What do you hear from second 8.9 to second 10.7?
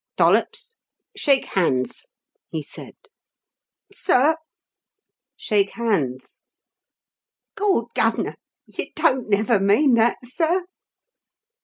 don't never mean that, sir?"